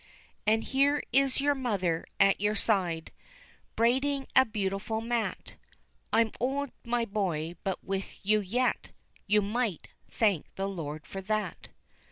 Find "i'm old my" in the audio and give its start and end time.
6.11-7.05